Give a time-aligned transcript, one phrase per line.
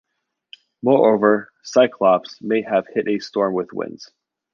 [0.81, 4.11] Moreover, "Cyclops" may have hit a storm with winds.